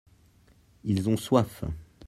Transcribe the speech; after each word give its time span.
ils 0.83 1.09
ont 1.09 1.15
soif. 1.15 1.63